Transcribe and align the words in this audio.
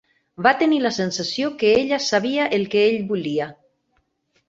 Va 0.45 0.53
tenir 0.61 0.79
la 0.85 0.91
sensació 0.95 1.51
que 1.61 1.71
ella 1.83 2.01
sabia 2.09 2.51
el 2.61 2.69
que 2.75 2.85
ell 2.89 3.01
volia. 3.15 3.53